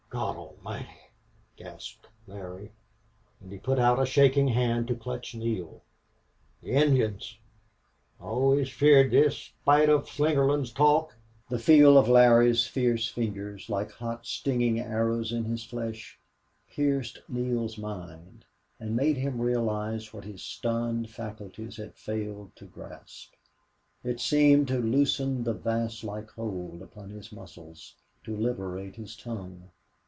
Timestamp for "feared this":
8.69-9.37